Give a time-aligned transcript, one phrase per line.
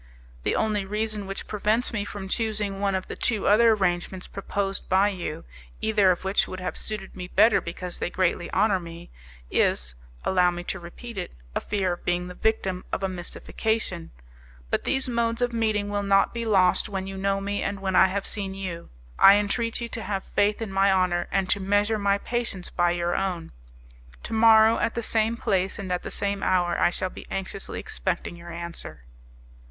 [0.41, 4.89] "The only reason which prevents me from choosing one of the two other arrangements proposed
[4.89, 5.45] by you,
[5.79, 9.11] either of which would have suited me better because they greatly honour me,
[9.51, 9.93] is,
[10.25, 14.09] allow me to repeat it, a fear of being the victim of a mystification;
[14.71, 17.95] but these modes of meeting will not be lost when you know me and when
[17.95, 18.89] I have seen you.
[19.19, 22.89] I entreat you to have faith in my honour, and to measure my patience by
[22.89, 23.51] your own.
[24.23, 28.35] Tomorrow, at the same place and at the same hour, I shall be anxiously expecting
[28.35, 29.03] your answer."